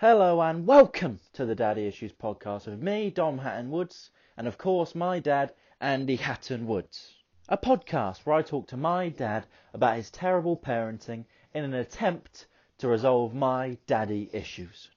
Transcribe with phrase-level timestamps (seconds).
[0.00, 4.56] Hello and welcome to the Daddy Issues podcast with me, Dom Hatton Woods, and of
[4.56, 7.12] course my dad, Andy Hatton Woods.
[7.50, 9.44] A podcast where I talk to my dad
[9.74, 12.46] about his terrible parenting in an attempt
[12.78, 14.88] to resolve my daddy issues.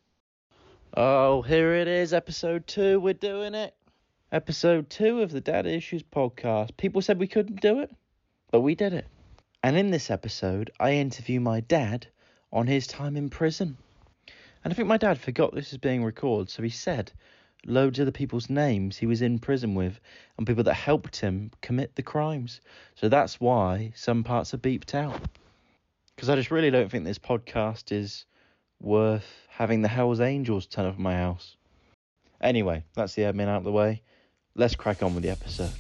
[0.96, 3.02] Oh, here it is, episode two.
[3.02, 3.76] We're doing it.
[4.32, 6.78] Episode two of the Daddy Issues podcast.
[6.78, 7.94] People said we couldn't do it,
[8.52, 9.08] but we did it.
[9.62, 12.08] And in this episode, I interview my dad
[12.54, 13.76] on his time in prison.
[14.64, 17.12] And I think my dad forgot this is being recorded, so he said
[17.66, 20.00] loads of the people's names he was in prison with
[20.38, 22.62] and people that helped him commit the crimes.
[22.96, 25.20] So that's why some parts are beeped out.
[26.16, 28.26] Because I just really don't think this podcast is
[28.80, 31.56] worth having the Hells Angels turn up at my house.
[32.42, 34.02] Anyway, that's the admin out of the way.
[34.56, 35.72] Let's crack on with the episode.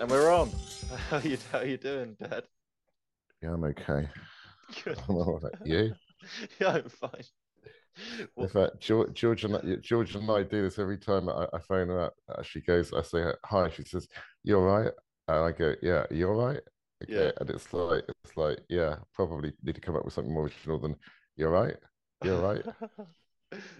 [0.00, 0.50] And we're on.
[1.10, 2.44] How you how you doing, Dad?
[3.42, 4.08] Yeah, I'm okay.
[4.82, 4.98] Good.
[5.08, 5.52] I'm all right.
[5.64, 5.92] You?
[6.58, 7.22] yeah, I'm fine.
[8.38, 11.58] In fact, George, George and I, George and I do this every time I, I
[11.58, 12.14] phone her up.
[12.28, 13.68] Uh, She goes, I say hi.
[13.68, 14.08] She says,
[14.42, 14.90] "You're right,"
[15.28, 16.60] And I go, "Yeah, you all right?"
[17.04, 17.12] Okay.
[17.12, 17.30] Yeah.
[17.38, 20.78] And it's like, it's like, yeah, probably need to come up with something more original
[20.78, 20.96] than
[21.36, 21.76] "You're right."
[22.24, 22.62] You all right?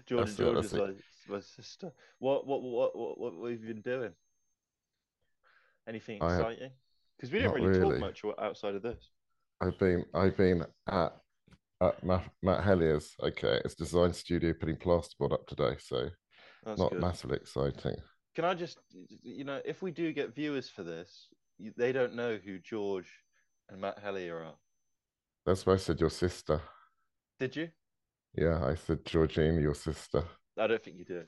[0.05, 0.91] George That's George is that's
[1.27, 1.91] my, sister.
[2.19, 4.11] What what what what what what have you been doing?
[5.87, 6.71] Anything exciting?
[7.17, 9.09] Because we didn't not really, talk much outside of this.
[9.61, 11.13] I've been, I've been at
[11.81, 13.15] at Matt, Matt Hellier's.
[13.21, 16.09] Okay, it's design studio putting plasterboard up today, so
[16.63, 17.01] That's not good.
[17.01, 17.95] massively exciting.
[18.35, 18.77] Can I just,
[19.23, 21.27] you know, if we do get viewers for this,
[21.77, 23.11] they don't know who George
[23.69, 24.55] and Matt Hellier are.
[25.45, 26.61] That's why I said your sister.
[27.39, 27.69] Did you?
[28.35, 30.23] Yeah, I said Georgina, your sister.
[30.57, 31.27] I don't think you did.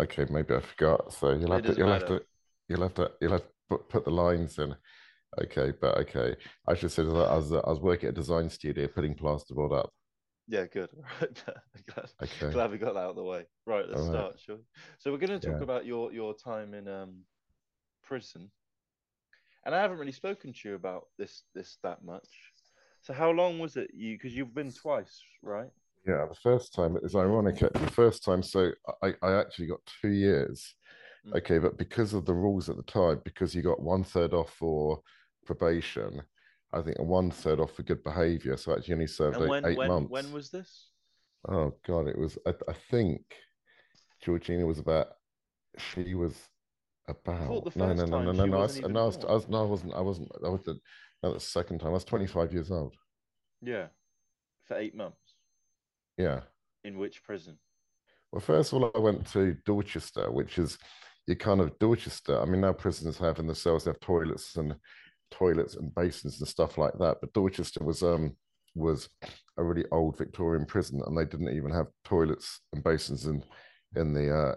[0.00, 1.12] Okay, maybe I forgot.
[1.12, 2.22] So you'll have to you'll have to
[2.68, 4.74] you'll have to you'll have to put, put the lines in.
[5.42, 6.36] Okay, but okay.
[6.68, 9.76] I should say that I was I was working at a design studio putting plasterboard
[9.78, 9.90] up.
[10.46, 10.90] Yeah, good.
[11.20, 11.44] Right.
[11.94, 12.52] glad, Okay.
[12.52, 13.46] glad we got that out of the way.
[13.66, 14.18] Right, let's All right.
[14.18, 14.62] start, shall we?
[14.98, 15.62] So we're going to talk Yeah.
[15.64, 17.20] about your your time in um
[18.02, 18.50] prison,
[19.64, 22.28] and I haven't really spoken to you about this this that much.
[23.00, 24.16] So how long was it you?
[24.16, 25.70] Because you've been twice, right?
[26.06, 27.58] Yeah, the first time it was ironic.
[27.60, 30.74] The first time, so I, I actually got two years.
[31.26, 31.36] Mm.
[31.38, 34.52] Okay, but because of the rules at the time, because you got one third off
[34.54, 35.00] for
[35.46, 36.22] probation,
[36.72, 38.56] I think one third off for good behaviour.
[38.56, 40.10] So I actually only served eight, when eight when months.
[40.10, 40.88] when was this?
[41.48, 42.38] Oh God, it was.
[42.46, 43.22] I, I think
[44.22, 45.08] Georgina was about.
[45.76, 46.36] She was
[47.08, 47.76] about.
[47.76, 48.58] no, no, no, no, no, no.
[48.58, 49.24] I was, wasn't no, I was.
[49.24, 49.94] I was, no, I wasn't.
[49.94, 50.32] I wasn't.
[50.44, 50.78] I was the.
[51.22, 51.90] No, the second time.
[51.90, 52.96] I was twenty-five years old.
[53.60, 53.86] Yeah,
[54.64, 55.34] for eight months.
[56.16, 56.40] Yeah.
[56.84, 57.58] In which prison?
[58.32, 60.78] Well, first of all, I went to Dorchester, which is
[61.26, 62.40] you kind of Dorchester.
[62.40, 64.74] I mean, now prisons have in the cells they have toilets and
[65.30, 67.18] toilets and basins and stuff like that.
[67.20, 68.36] But Dorchester was um
[68.74, 69.08] was
[69.58, 73.44] a really old Victorian prison, and they didn't even have toilets and basins in
[73.96, 74.54] in the uh,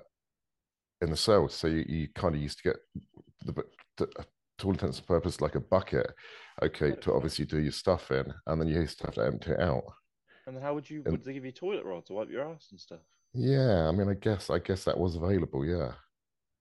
[1.02, 1.54] in the cells.
[1.54, 2.78] So you, you kind of used to get
[3.46, 3.54] the
[3.98, 4.08] to,
[4.60, 6.08] to all intents and purposes like a bucket,
[6.64, 9.52] okay, to obviously do your stuff in, and then you used to have to empty
[9.52, 9.84] it out.
[10.48, 11.02] And how would you?
[11.06, 13.02] And- Would they give you toilet roll to wipe your ass and stuff?
[13.34, 15.66] Yeah, I mean, I guess I guess that was available.
[15.66, 15.92] Yeah.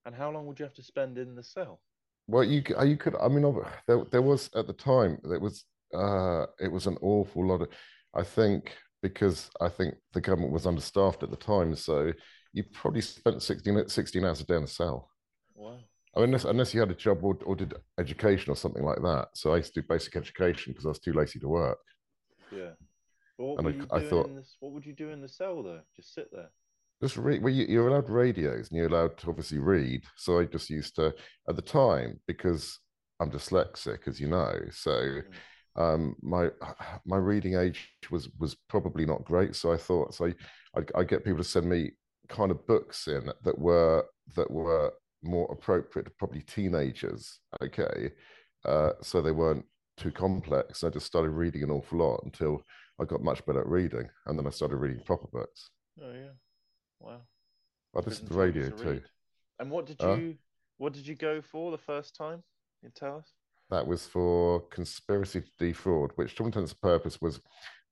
[0.07, 1.81] And how long would you have to spend in the cell?
[2.27, 3.15] Well, you uh, you could.
[3.17, 3.45] I mean,
[3.87, 7.69] there there was at the time there was uh it was an awful lot of.
[8.15, 12.13] I think because I think the government was understaffed at the time, so
[12.55, 15.11] you probably spent 16, 16 hours a day in the cell.
[15.55, 15.79] Wow.
[16.17, 19.03] I mean, unless, unless you had a job or, or did education or something like
[19.03, 19.29] that.
[19.35, 21.79] So I used to do basic education because I was too lazy to work.
[22.53, 22.71] Yeah.
[23.37, 24.57] What And I- I thought- this?
[24.61, 25.81] What would you do in the cell though?
[25.97, 26.51] Just sit there.
[27.03, 27.43] Just read.
[27.43, 30.05] Well, you, you're allowed radios and you're allowed to obviously read.
[30.17, 31.15] So I just used to
[31.49, 32.79] at the time because
[33.21, 34.55] I'm dyslexic, as you know.
[34.73, 35.35] So Mm.
[35.77, 36.51] um, my
[37.07, 39.55] my reading age was was probably not great.
[39.57, 40.33] So I thought so
[40.77, 41.93] I I get people to send me
[42.29, 44.05] kind of books in that were
[44.37, 44.93] that were
[45.23, 47.41] more appropriate to probably teenagers.
[47.63, 48.13] Okay,
[48.65, 49.65] uh, so they weren't
[49.97, 50.85] too complex.
[50.85, 52.63] I just started reading an awful lot until
[53.01, 55.71] I got much better at reading, and then I started reading proper books.
[56.03, 56.33] Oh yeah.
[57.05, 57.21] Wow.
[57.95, 59.01] I listened to radio you too.
[59.59, 60.37] And what did you?
[60.79, 62.43] What did you go for the first time?
[62.83, 63.33] You tell us.
[63.71, 67.41] That was for conspiracy to defraud, which, to intents purpose, was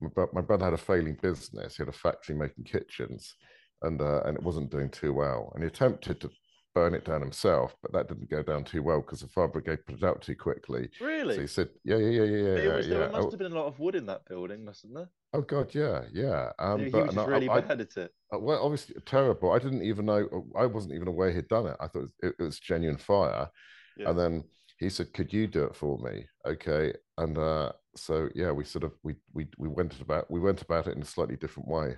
[0.00, 1.76] my, my brother had a failing business.
[1.76, 3.34] He had a factory making kitchens,
[3.82, 5.52] and uh, and it wasn't doing too well.
[5.54, 6.30] And he attempted to
[6.74, 9.84] burn it down himself, but that didn't go down too well because the fire brigade
[9.86, 10.88] put it out too quickly.
[11.00, 11.36] Really?
[11.36, 13.52] So he said, "Yeah, yeah, yeah, yeah, yeah, was- yeah." There must Oh, have been
[13.52, 15.10] a lot of wood in that building, mustn't there?
[15.34, 16.52] Oh God, yeah, yeah.
[16.58, 18.10] Um, he but was really I- bad at it.
[18.32, 19.52] Uh, well, obviously terrible.
[19.52, 20.46] I didn't even know.
[20.56, 21.76] I wasn't even aware he'd done it.
[21.80, 23.48] I thought it was, it, it was genuine fire.
[23.96, 24.10] Yeah.
[24.10, 24.44] And then
[24.78, 26.92] he said, "Could you do it for me?" Okay.
[27.18, 30.86] And uh, so yeah, we sort of we we we went about we went about
[30.86, 31.96] it in a slightly different way.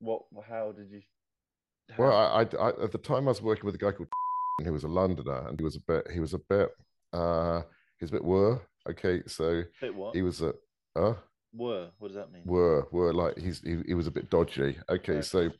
[0.00, 0.22] What?
[0.48, 1.02] How did you?
[1.96, 4.08] Well, I, I, I at the time I was working with a guy called
[4.58, 6.70] and he was a Londoner, and he was a bit he was a bit
[7.12, 7.62] uh
[7.98, 9.22] he was a bit were okay.
[9.26, 10.54] So bit he was a
[10.96, 11.14] uh
[11.54, 11.90] Were.
[11.98, 12.42] What does that mean?
[12.44, 14.76] were were like he's he, he was a bit dodgy.
[14.90, 15.24] Okay, Right.
[15.24, 15.50] so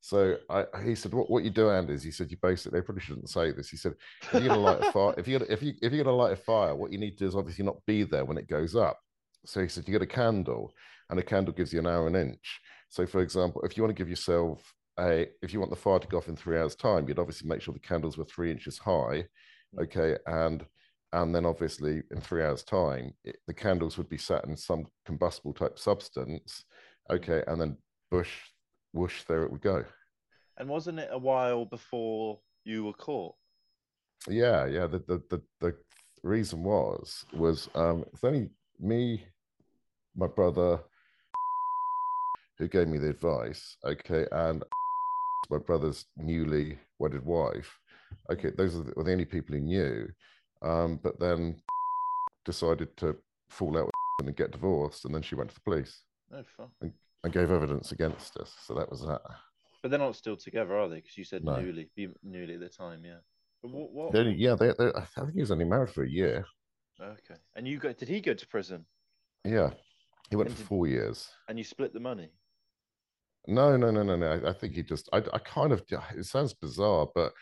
[0.00, 2.84] so I he said what what you do, Andy, is he said you basically they
[2.84, 3.68] probably shouldn't say this.
[3.70, 6.16] He said if you're gonna light a fire, if you if you if you're gonna
[6.16, 8.46] light a fire, what you need to do is obviously not be there when it
[8.48, 8.98] goes up.
[9.46, 10.72] So he said you get a candle,
[11.10, 12.60] and a candle gives you an hour an inch.
[12.90, 15.98] So for example, if you want to give yourself a if you want the fire
[15.98, 18.50] to go off in three hours time, you'd obviously make sure the candles were three
[18.50, 19.24] inches high.
[19.74, 19.82] Mm.
[19.84, 20.64] Okay, and
[21.12, 24.84] and then obviously in three hours time it, the candles would be sat in some
[25.06, 26.64] combustible type substance
[27.10, 27.76] okay and then
[28.10, 28.32] bush
[28.92, 29.84] whoosh there it would go.
[30.56, 33.34] And wasn't it a while before you were caught?
[34.28, 35.74] yeah yeah the the the, the
[36.22, 38.50] reason was was um it's only
[38.80, 39.24] me
[40.16, 40.80] my brother
[42.58, 44.64] who gave me the advice okay and
[45.50, 47.78] my brother's newly wedded wife.
[48.30, 50.08] Okay those are the, were the only people he knew
[50.62, 51.56] um but then
[52.44, 53.16] decided to
[53.48, 53.92] fall out with
[54.26, 56.68] and get divorced and then she went to the police No fun.
[57.24, 59.22] and gave evidence against us so that was that
[59.82, 60.96] But they're not still together, are they?
[60.96, 61.60] Because you said No.
[61.60, 61.88] newly,
[62.24, 63.20] newly at the time, yeah.
[63.62, 63.92] But what?
[63.92, 64.12] what?
[64.12, 66.44] They only- yeah they, they, i think he was only married for a year
[67.00, 67.36] Okay.
[67.54, 67.92] And you go?
[67.92, 68.84] Did he go to prison?
[69.44, 69.70] yeah
[70.30, 72.30] he went And for did- four years And you split the money?
[73.46, 74.26] No, no, no, no, no.
[74.32, 75.82] I, I think he just, I, I kind of,
[76.14, 77.32] it sounds bizarre, but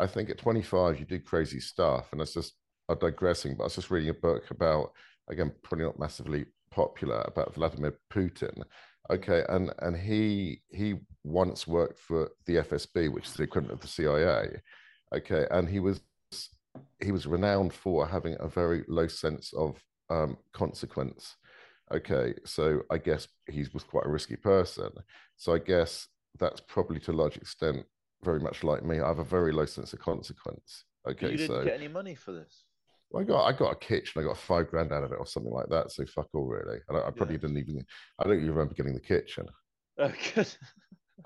[0.00, 2.08] I think at 25, you do crazy stuff.
[2.12, 2.54] And it's just,
[2.88, 4.92] I'm digressing, but I was just reading a book about,
[5.28, 8.62] again, probably not massively popular, about Vladimir Putin.
[9.10, 9.44] Okay.
[9.48, 13.88] And, and he, he once worked for the FSB, which is the equivalent of the
[13.88, 14.60] CIA.
[15.14, 15.46] Okay.
[15.50, 16.00] And he was,
[17.02, 21.36] he was renowned for having a very low sense of um, consequence.
[21.92, 24.90] Okay, so I guess he was quite a risky person.
[25.36, 26.08] So I guess
[26.38, 27.86] that's probably to a large extent
[28.26, 29.00] very much like me.
[29.00, 30.84] I have a very low sense of consequence.
[31.08, 32.64] Okay, you didn't so get any money for this.
[33.10, 34.20] well, I got I got a kitchen.
[34.20, 35.92] I got five grand out of it or something like that.
[35.92, 36.78] So fuck all really.
[36.88, 37.42] And I, I probably Yeah.
[37.42, 37.86] didn't even.
[38.18, 39.46] I don't even remember getting the kitchen.
[39.98, 40.48] Oh, good.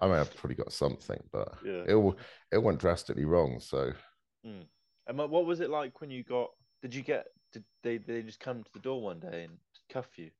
[0.01, 1.83] I may have probably got something, but yeah.
[1.89, 2.15] it
[2.53, 3.59] it went drastically wrong.
[3.61, 3.93] So
[4.47, 4.65] Mm.
[5.07, 6.51] And what- what was it like when you got?
[6.83, 7.27] Did you get?
[7.53, 7.99] Did they?
[7.99, 9.59] They just come to the door one day and
[9.93, 10.31] cuff you?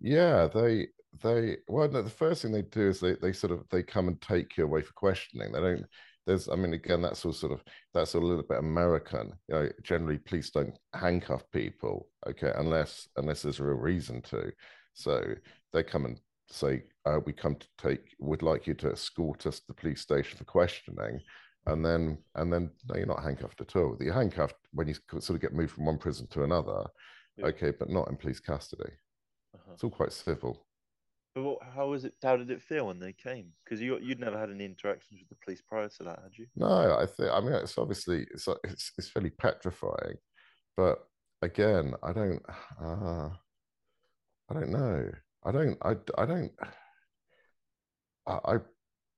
[0.00, 0.88] Yeah, they
[1.22, 4.08] they well no, the first thing they do is they they sort of they come
[4.08, 5.52] and take you away for questioning.
[5.52, 5.84] They don't
[6.26, 7.62] there's I mean again that's all sort of
[7.94, 9.32] that's a little bit American.
[9.48, 14.52] You know, generally police don't handcuff people, okay, unless unless there's a real reason to.
[14.94, 15.34] So
[15.72, 19.60] they come and say, uh, we come to take would like you to escort us
[19.60, 21.20] to the police station for questioning.
[21.66, 23.96] And then, and then, no, you're not handcuffed at all.
[24.00, 26.86] You're handcuffed when you sort of get moved from one prison to another,
[27.36, 27.46] Yeah.
[27.46, 28.90] okay, but not in police custody.
[29.54, 29.72] Uh-huh.
[29.74, 30.66] It's all quite civil.
[31.34, 32.14] But what, how was it?
[32.22, 33.52] How did it feel when they came?
[33.64, 36.46] Because you you'd never had any interactions with the police prior to that, had you?
[36.56, 40.16] No, I think I mean it's obviously it's it's it's fairly petrifying,
[40.76, 40.98] but
[41.42, 42.42] again, I don't
[42.82, 43.30] uh,
[44.50, 45.10] I don't know.
[45.44, 46.52] I don't I I don't
[48.26, 48.56] I, I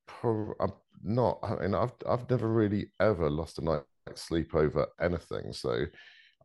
[0.07, 0.73] prob- I'm
[1.03, 5.87] not I mean I've I've never really ever lost a night's sleep over anything, so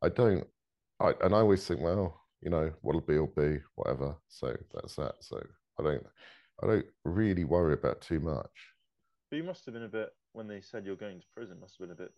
[0.02, 0.48] I don't
[1.00, 4.16] I and I always think, well, you know, what'll be will be, whatever.
[4.30, 5.16] So that's that.
[5.20, 5.42] So
[5.80, 6.04] I don't
[6.64, 8.52] I don't really worry about too much.
[9.30, 11.60] But you must have been a bit when they said you're going to prison.
[11.60, 12.12] Must have been a bit.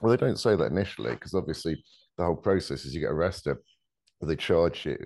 [0.00, 1.82] Well, they don't say that initially because obviously
[2.18, 3.56] the whole process is you get arrested,
[4.20, 4.98] they charge you,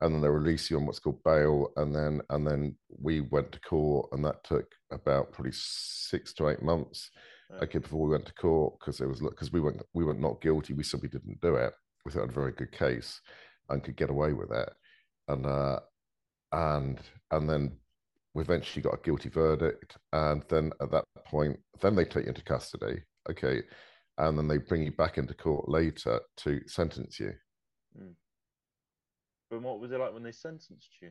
[0.00, 3.52] and then they release you on what's called bail, and then and then we went
[3.52, 7.08] to court, and that took about probably six to eight months.
[7.48, 7.62] Right.
[7.62, 10.42] Okay, before we went to court because it was because we weren't we were not
[10.42, 11.72] guilty, we simply didn't do it.
[12.06, 13.20] It a very good case
[13.70, 14.70] and could get away with it,
[15.28, 15.80] and uh,
[16.52, 17.78] and and then
[18.34, 22.28] we eventually got a guilty verdict, and then at that point, then they take you
[22.28, 23.02] into custody.
[23.30, 23.62] Okay,
[24.18, 27.32] and then they bring you back into court later to sentence you.
[29.50, 31.10] But what was it like when they sentenced you?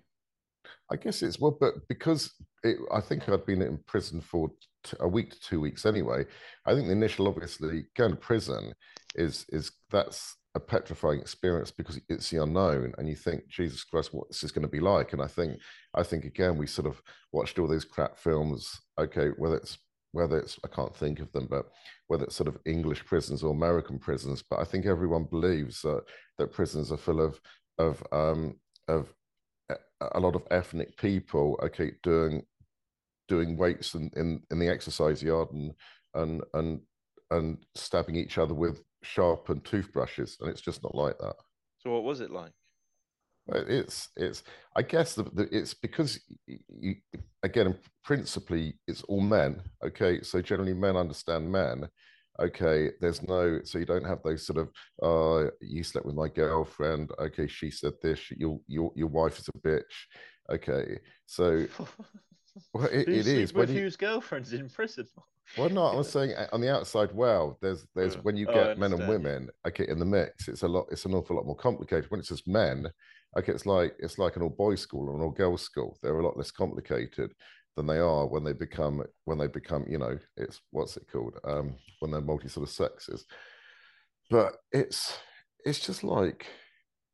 [0.92, 2.32] I guess it's well, but because
[2.64, 4.50] it, I think I'd been in prison for
[4.84, 6.26] t- a week to two weeks anyway.
[6.66, 8.74] I think the initial, obviously, going to prison
[9.16, 14.14] is is that's a petrifying experience because it's the unknown, and you think, Jesus Christ,
[14.14, 15.14] what this is going to be like?
[15.14, 15.60] And I think,
[15.96, 18.80] I think again, we sort of watched all those crap films.
[19.00, 19.78] Okay, whether it's
[20.12, 21.66] whether it's I can't think of them, but
[22.08, 26.04] whether it's sort of English prisons or American prisons, but I think everyone believes that
[26.38, 27.40] that prisons are full of
[27.80, 28.56] of um,
[28.88, 29.14] of
[29.70, 29.76] a,
[30.14, 32.44] a lot of ethnic people, okay, doing
[33.28, 35.74] doing weights in, in, in the exercise yard and
[36.14, 36.82] and and
[37.32, 41.36] and stabbing each other with sharpened toothbrushes, and it's just not like that.
[41.80, 42.54] So what was it like?
[43.48, 44.44] It's it's
[44.76, 46.96] I guess the, the, it's because you,
[47.44, 49.62] again principally it's all men.
[49.86, 51.90] Okay, so generally men understand men.
[52.42, 54.70] Okay, there's no so you don't have those sort of
[55.04, 57.12] uh you slept with my girlfriend.
[57.20, 58.32] Okay, she said this.
[58.32, 59.82] Your your your wife is a bitch.
[60.50, 61.66] Okay, so
[62.74, 65.06] well, it, it is with you, whose girlfriends in prison?
[65.56, 68.22] Well, no, I was saying uh, on the outside world, there's there's Yeah.
[68.24, 71.06] when you Oh, get men and women, okay, in the mix, it's a lot, it's
[71.06, 72.10] an awful lot more complicated.
[72.10, 72.92] When it's just men,
[73.38, 75.98] okay, it's like it's like an all boys school or an all girls school.
[76.02, 77.34] They're a lot less complicated
[77.76, 81.38] than they are when they become when they become, you know, it's what's it called?
[81.44, 83.26] Um, when they're multi sort of sexes.
[84.30, 85.18] But it's
[85.66, 86.48] it's just like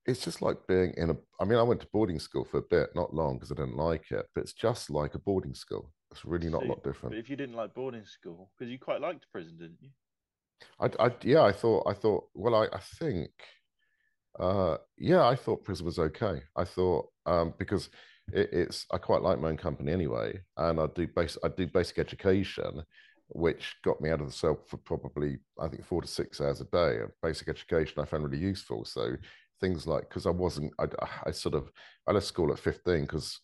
[0.05, 2.63] it's just like being in a I mean, I went to boarding school for a
[2.63, 5.93] bit, not long because I didn't like it, but it's just like a boarding school.
[6.11, 7.11] It's really not a lot different.
[7.11, 9.89] But if you didn't like boarding school, because you quite liked prison, didn't you?
[10.79, 13.31] I, I yeah, I thought I thought well, I, I think
[14.39, 16.41] uh yeah, I thought prison was okay.
[16.55, 17.89] I thought um because
[18.33, 21.67] it, it's I quite like my own company anyway, and I do base I do
[21.67, 22.83] basic education,
[23.29, 26.61] which got me out of the cell for probably I think four to six hours
[26.61, 27.01] a day.
[27.01, 28.85] And basic education I found really useful.
[28.85, 29.15] So
[29.61, 30.87] things like because I wasn't I,
[31.25, 31.71] I sort of
[32.07, 33.39] I left school at 15 because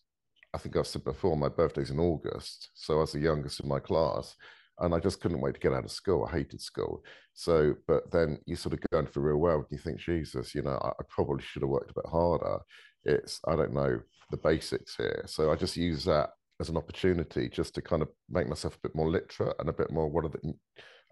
[0.56, 3.68] I think I've said before my birthday's in August, so I was the youngest in
[3.68, 4.34] my class,
[4.78, 6.24] and I just couldn't wait to get out of school.
[6.26, 7.04] I hated school.
[7.34, 10.54] So, but then you sort of go into the real world and you think, Jesus,
[10.54, 12.58] you know, I, I probably should have worked a bit harder.
[13.04, 15.24] It's, I don't know the basics here.
[15.26, 18.88] So I just use that as an opportunity just to kind of make myself a
[18.88, 20.54] bit more literate and a bit more what are the,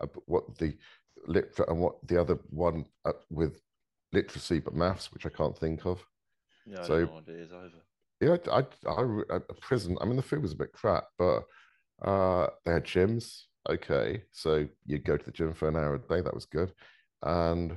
[0.00, 0.74] uh, what the
[1.26, 3.60] literate and what the other one uh, with
[4.10, 6.02] literacy, but maths, which I can't think of.
[6.64, 7.82] Yeah, I So- don't know what it is either.
[8.24, 9.98] Yeah, I, I, I, prison.
[10.00, 11.42] I mean, the food was a bit crap, but
[12.02, 13.42] uh, they had gyms.
[13.68, 16.22] Okay, so you'd go to the gym for an hour a day.
[16.22, 16.72] That was good,
[17.22, 17.76] and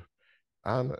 [0.65, 0.95] and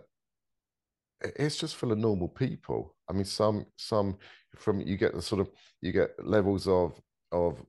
[1.22, 2.94] it's just full of normal people.
[3.08, 4.18] I mean, some some
[4.56, 5.50] from you get the sort of
[5.80, 7.00] you get levels of
[7.32, 7.64] of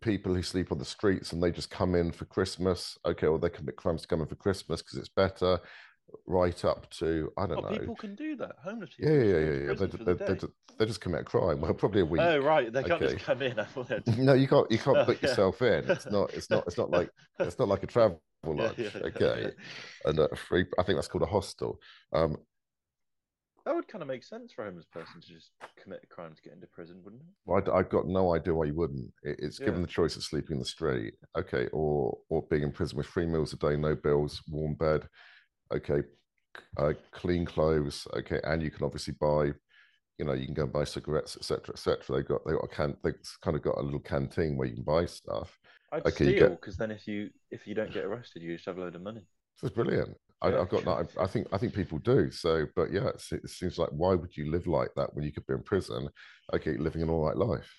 [0.00, 2.98] people who sleep on the streets and they just come in for Christmas.
[3.06, 5.60] Okay, or they commit crimes to come in for Christmas because it's better.
[6.26, 7.78] Right up to I don't Oh, know.
[7.78, 8.52] people can do that.
[8.62, 9.24] Homeless Yeah, people.
[9.26, 9.58] yeah, just yeah, yeah.
[9.58, 10.46] They, prison ju- for they, the they,
[10.78, 11.60] they just commit a crime.
[11.60, 12.20] Well, probably a week.
[12.22, 13.14] Oh right, they can't Okay.
[13.14, 13.58] just come in.
[13.58, 14.70] I thought they had to- No, you can't.
[14.70, 15.28] You can't Oh, put yeah.
[15.30, 15.90] yourself in.
[15.90, 16.32] It's not.
[16.34, 16.66] It's not.
[16.66, 17.10] It's not like.
[17.40, 18.74] It's not like a travel lodge.
[18.78, 20.08] yeah, yeah, okay, yeah.
[20.10, 20.64] and uh, free.
[20.78, 21.80] I think that's called a hostel.
[22.12, 22.36] Um,
[23.64, 25.50] That would kind of make sense for a homeless person to just
[25.82, 27.28] commit a crime to get into prison, wouldn't it?
[27.46, 29.12] well, I, have got no idea why you wouldn't.
[29.22, 29.80] It, it's given Yeah.
[29.82, 33.26] the choice of sleeping in the street, okay, or or being in prison with three
[33.26, 35.06] meals a day, no bills, warm bed,
[35.72, 36.02] okay,
[36.76, 39.52] uh, clean clothes, okay, and you can obviously buy,
[40.18, 42.16] you know, you can go and buy cigarettes, etc., etc.
[42.16, 42.96] They got they got a can.
[43.02, 43.12] They
[43.42, 45.58] kind of got a little canteen where you can buy stuff.
[45.92, 48.78] I'd Okay, steal because then if you if you don't get arrested, you just have
[48.78, 49.26] a load of money.
[49.60, 50.16] This is brilliant.
[50.40, 52.30] I, I've got I, I think I think people do.
[52.30, 55.32] So, but yeah, it's, it seems like why would you live like that when you
[55.32, 56.08] could be in prison?
[56.52, 57.70] Okay, living an all right life.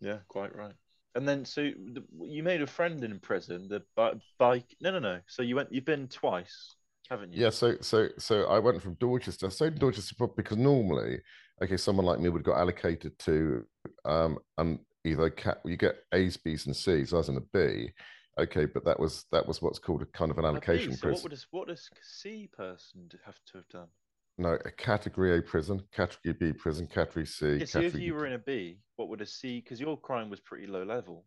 [0.00, 0.74] Yeah, quite right.
[1.14, 3.68] And then so the, you made a friend in prison.
[3.68, 3.82] The
[4.38, 4.76] bike.
[4.80, 5.20] No, no, no.
[5.28, 5.72] So you went.
[5.72, 6.74] You've been twice,
[7.08, 7.42] haven't you?
[7.42, 7.50] Yeah.
[7.50, 9.50] So so so I went from Dorchester.
[9.50, 11.20] So Dorchester because normally,
[11.62, 13.64] okay, someone like me would got allocated to
[14.04, 17.12] um and either cat you get A's, B's, and C's.
[17.12, 17.90] I was in a B.
[18.38, 21.08] Okay, but that was that was what's called a kind of an B, allocation So
[21.08, 21.22] what prison.
[21.24, 23.88] would a what does C person have to have done?
[24.36, 27.58] No, a category A prison, category B prison, category C.
[27.58, 29.60] Yeah, so if you were in a B, what would a C?
[29.60, 31.24] Because your crime was pretty low level.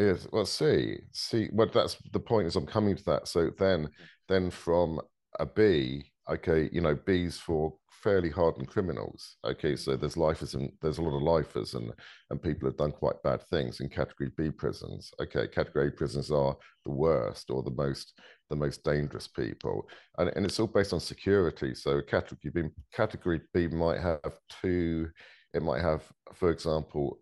[0.00, 3.28] Yes, well, see, see, well, that's the point is I'm coming to that.
[3.28, 3.90] So then,
[4.28, 4.98] then from
[5.38, 9.36] a B, okay, you know, B's for fairly hardened criminals.
[9.44, 11.92] Okay, so there's lifers and there's a lot of lifers and
[12.30, 15.12] and people have done quite bad things in category B prisons.
[15.20, 20.32] Okay, category A prisons are the worst or the most the most dangerous people, and
[20.34, 21.74] and it's all based on security.
[21.74, 25.10] So category B, category B might have two.
[25.52, 27.18] It might have, for example,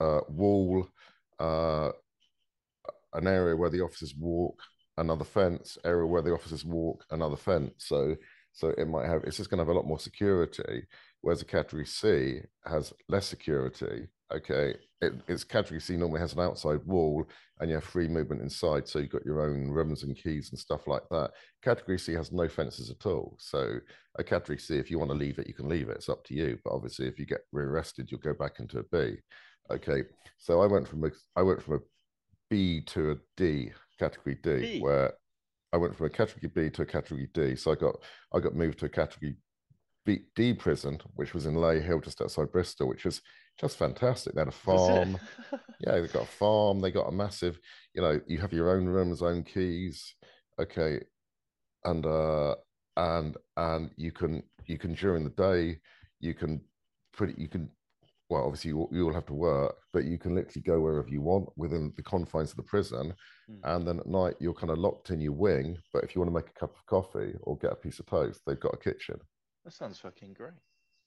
[0.00, 0.86] uh, wall
[1.38, 1.90] uh,
[3.14, 4.60] an area where the officers walk,
[4.96, 7.72] another fence, area where the officers walk, another fence.
[7.78, 8.16] So
[8.52, 10.84] so it might have it's just going to have a lot more security,
[11.20, 14.08] whereas a category C has less security.
[14.34, 17.24] Okay, it, it's category C normally has an outside wall
[17.60, 20.58] and you have free movement inside, so you've got your own rooms and keys and
[20.58, 21.30] stuff like that.
[21.62, 23.36] Category C has no fences at all.
[23.38, 23.78] So
[24.18, 25.96] a category C, if you want to leave it, you can leave it.
[25.96, 26.58] It's up to you.
[26.64, 29.16] But obviously, if you get rearrested, you'll go back into a B.
[29.70, 30.02] Okay,
[30.38, 31.80] so I went from a I went from a
[32.50, 35.12] B to a D, category D, where
[35.72, 37.54] I went from a category B to a category D.
[37.56, 37.96] So I got
[38.34, 39.36] I got moved to a category
[40.06, 43.20] B, D prison, which was in Leyhill, just outside Bristol, which was
[43.60, 44.34] just fantastic.
[44.34, 45.18] They had a farm.
[45.80, 46.80] yeah, they got a farm.
[46.80, 47.58] They got a massive,
[47.94, 50.14] you know, you have your own rooms, own keys.
[50.58, 51.00] Okay,
[51.84, 52.54] and uh,
[52.96, 55.78] and and you can you can during the day
[56.20, 56.60] you can
[57.12, 57.70] put you can
[58.28, 61.20] well obviously you, you all have to work, but you can literally go wherever you
[61.20, 63.14] want within the confines of the prison.
[63.48, 63.56] Hmm.
[63.64, 65.78] And then at night you're kind of locked in your wing.
[65.92, 68.06] But if you want to make a cup of coffee or get a piece of
[68.06, 69.16] toast, they've got a kitchen.
[69.64, 70.52] That sounds fucking great.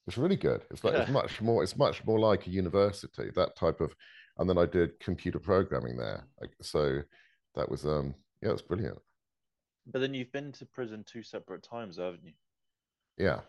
[0.08, 0.64] It's really good.
[0.72, 1.64] It's like it's much more.
[1.64, 3.30] It's much more like a university.
[3.36, 3.94] That type of.
[4.38, 6.26] And then I did computer programming there.
[6.62, 7.02] So
[7.56, 8.98] that was um yeah, it's brilliant.
[9.86, 12.34] But then you've been to prison two separate times, haven't you?
[13.18, 13.42] Yeah.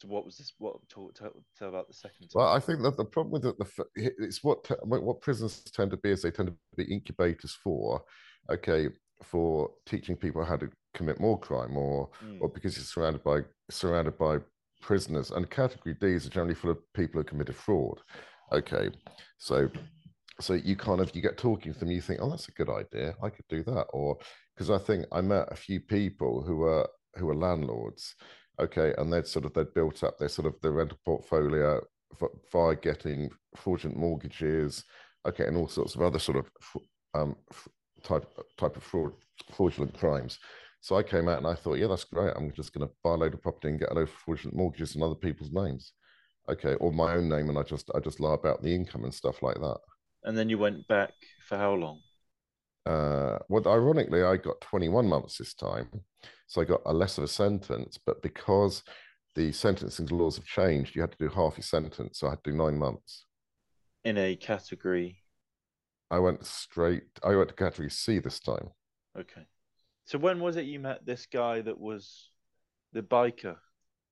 [0.00, 0.52] So what was this?
[0.58, 2.28] What talk tell, tell about the second time?
[2.34, 5.90] Well, I think that the problem with the, the it's what what what prisons tend
[5.92, 8.02] to be is they tend to be incubators for,
[8.50, 8.88] okay,
[9.22, 12.40] for teaching people how to commit more crime or Mm.
[12.40, 14.38] or because you're surrounded by surrounded by
[14.82, 18.00] prisoners and category D's are generally full of people who committed fraud.
[18.52, 18.90] Okay,
[19.38, 19.68] so
[20.40, 22.68] so you kind of you get talking to them, you think, oh, that's a good
[22.68, 24.18] idea, I could do that, or
[24.54, 26.86] because I think I met a few people who were
[27.16, 28.14] who were landlords,
[28.60, 31.80] okay, and they'd sort of they'd built up their sort of their rental portfolio
[32.52, 34.84] via getting fraudulent mortgages,
[35.26, 36.50] okay, and all sorts of other sort of
[37.14, 37.36] um,
[38.02, 38.26] type
[38.58, 39.12] type of fraud
[39.52, 40.38] fraudulent crimes.
[40.80, 42.32] So I came out and I thought, yeah, that's great.
[42.36, 44.56] I'm just going to buy a load of property and get a load of fraudulent
[44.56, 45.92] mortgages in other people's names,
[46.48, 49.14] okay, or my own name, and I just I just lie about the income and
[49.14, 49.78] stuff like that.
[50.24, 51.14] And then you went back
[51.48, 52.00] for how long?
[52.86, 55.88] Uh, well, ironically, I got 21 months this time,
[56.46, 57.98] so I got a less of a sentence.
[58.04, 58.84] But because
[59.34, 62.44] the sentencing laws have changed, you had to do half your sentence, so I had
[62.44, 63.26] to do nine months.
[64.04, 65.18] In a category.
[66.10, 67.02] I went straight.
[67.24, 68.68] I went to category C this time.
[69.18, 69.46] Okay.
[70.04, 72.30] So when was it you met this guy that was
[72.92, 73.56] the biker?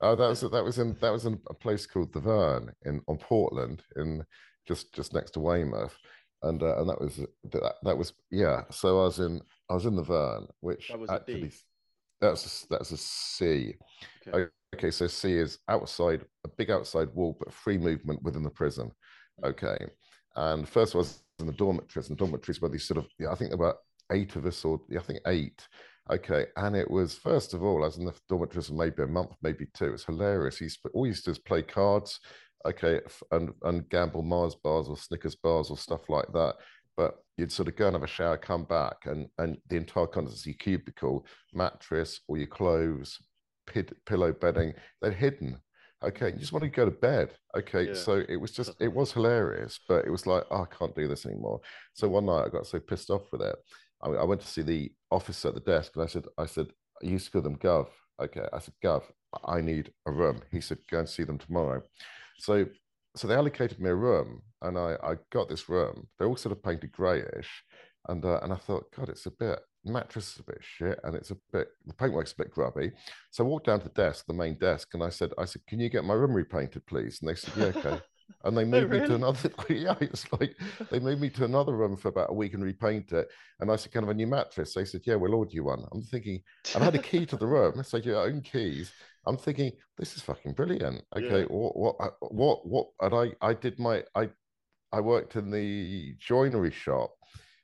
[0.01, 3.01] Oh, that was that was in that was in a place called the Verne in
[3.07, 4.25] on Portland, in
[4.67, 5.97] just just next to Weymouth,
[6.45, 7.17] and uh, and that was
[7.51, 8.63] that, that was yeah.
[8.71, 11.53] So I was in I was in the Verne, which That was actually
[12.21, 13.75] that's a, that's a C.
[14.27, 14.49] Okay.
[14.75, 18.91] Okay, so C is outside a big outside wall, but free movement within the prison.
[19.45, 19.79] Okay,
[20.37, 23.35] and first was in the dormitories, and the dormitories were these sort of yeah, I
[23.35, 23.77] think there were
[24.13, 25.67] eight of us, or yeah, I think eight.
[26.11, 29.07] Okay, and it was first of all, I was in the dormitories for maybe a
[29.07, 29.93] month, maybe two.
[29.93, 30.59] It's hilarious.
[30.59, 32.21] He used to, all used to do is play cards,
[32.67, 36.57] okay, f- and and gamble Mars bars or Snickers bars or stuff like that.
[36.97, 40.07] But you'd sort of go and have a shower, come back, and and the entire
[40.07, 43.19] contents of your cubicle, mattress, or your clothes,
[43.67, 45.59] pid, pillow bedding, they're hidden.
[46.05, 47.31] Okay, you just want to go to bed.
[47.57, 47.95] Okay, Yeah.
[47.95, 51.09] so it was just it was hilarious, but it was like oh, I can't do
[51.09, 51.61] this anymore.
[51.95, 53.57] So one night I got so pissed off with it.
[54.03, 56.67] I, I went to see the officer at the desk, and I said, I said,
[57.03, 57.89] I used to call them Gov.
[58.23, 59.03] Okay, I said, Gov,
[59.47, 60.41] I need a room.
[60.53, 61.83] He said, go and see them tomorrow.
[62.39, 62.67] So
[63.17, 66.09] so they allocated me a room, and I I got this room.
[66.19, 67.65] They're all sort of painted greyish,
[68.09, 71.15] and uh, and I thought, God, it's a bit mattress is a bit shit, and
[71.15, 72.93] it's a bit the paintwork's a bit grubby.
[73.31, 75.63] So I walked down to the desk, the main desk, and I said, I said,
[75.67, 77.19] can you get my room repainted, please?
[77.21, 78.01] And they said, yeah, okay.
[78.45, 79.51] And they moved me to another.
[79.71, 80.57] Yeah, it's like
[80.91, 83.29] they moved me to another room for about a week and repaint it.
[83.61, 84.75] And I said, kind of a new mattress.
[84.75, 85.85] They said, yeah, we'll order you one.
[85.93, 86.43] I'm thinking,
[86.75, 87.79] and I had a key to the room.
[87.79, 88.93] It's like your own keys.
[89.27, 91.03] I'm thinking, this is fucking brilliant.
[91.17, 91.47] Okay, Yeah.
[91.47, 92.89] what, what, uh, what, what?
[93.01, 94.29] And I, I did my, I,
[94.93, 97.15] I worked in the joinery shop,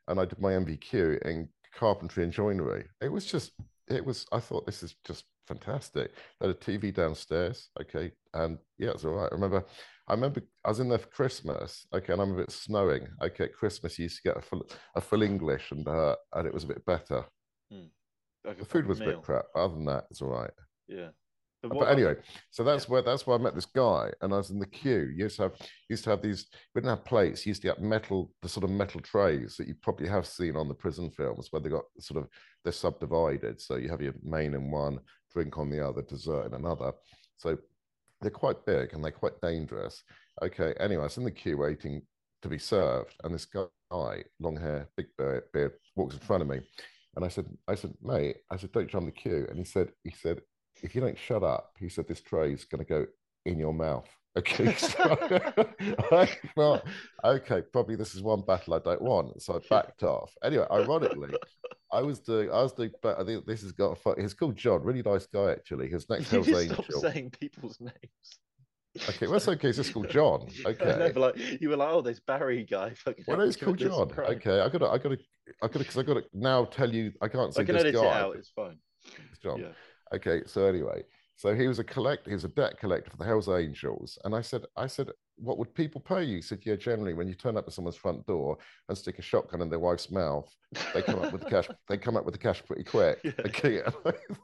[0.09, 2.87] and I did my NVQ in carpentry and joinery.
[3.01, 3.53] It was just,
[3.88, 4.27] it was.
[4.33, 6.13] I thought this is just fantastic.
[6.41, 7.69] They had a TV downstairs.
[7.81, 9.29] Okay, and yeah, it's all right.
[9.31, 9.65] I remember,
[10.09, 11.87] I remember I was in there for Christmas.
[11.93, 13.07] Okay, and I remember it snowing.
[13.23, 16.47] Okay, at Christmas you used to get a full, a full English, and uh, and
[16.47, 17.25] it was a bit better.
[18.45, 19.45] Like The food was a bit crap.
[19.55, 20.51] Other than that, it's all right.
[20.89, 21.09] Yeah.
[21.63, 24.33] But, what about the- anyway, so that's where that's where I met this guy, and
[24.33, 25.13] I was in the queue.
[25.15, 25.53] You used to have
[25.91, 26.47] used to have these.
[26.75, 27.45] We didn't have plates.
[27.45, 30.57] You used to get metal, the sort of metal trays that you probably have seen
[30.57, 32.31] on the prison films, where they got sort of
[32.65, 33.61] they're subdivided.
[33.61, 35.01] So you have your main in one,
[35.33, 36.93] drink on the other, dessert in another.
[37.37, 37.59] So
[38.21, 40.03] they're quite big and they're quite dangerous.
[40.43, 40.75] Okay.
[40.81, 42.03] Anyway, I was in the queue waiting
[42.43, 46.61] to be served, and this guy, long hair, big beard, walks in front of me,
[47.16, 49.47] and I said, I said, mate, I said, don't jump the queue.
[49.49, 50.40] And he said, he said,
[50.83, 53.07] if you don't shut up, he said, this tray is going to go
[53.45, 54.09] in your mouth.
[54.38, 54.95] Okay, so
[56.12, 56.85] I thought,
[57.25, 59.43] okay, probably this is one battle I don't want.
[59.43, 60.33] So I backed off.
[60.45, 61.35] Anyway, ironically,
[61.92, 64.83] I was doing, I was doing, but I think this has got, he's called John,
[64.83, 65.88] really nice guy actually.
[65.88, 66.85] His next you Hell's Angel.
[66.88, 68.38] stop saying people's names.
[69.09, 69.68] Okay, well, that's okay.
[69.68, 70.48] It's just called John.
[70.66, 71.12] Okay.
[71.14, 72.90] know, like you were like, oh, this Barry guy.
[72.96, 74.11] Fucking Well, no, it's called John.
[74.18, 75.18] Okay, I gotta, I gotta,
[75.62, 77.12] I gotta, because I gotta now tell you.
[77.20, 78.03] I can't say I can this edit guy.
[78.03, 78.37] it out.
[78.37, 78.79] It's fine.
[79.31, 79.61] It's John.
[79.61, 79.72] Yeah.
[80.12, 81.05] Okay, so anyway,
[81.37, 84.18] So he was a collector, he was a debt collector for the Hells Angels.
[84.24, 86.37] And I said, I said, what would people pay you?
[86.37, 89.22] He said, yeah, generally when you turn up at someone's front door and stick a
[89.22, 90.53] shotgun in their wife's mouth,
[90.94, 91.68] they come up with the cash.
[91.88, 93.18] They come up with the cash pretty quick.
[93.24, 93.33] Yeah.
[93.40, 93.83] Okay.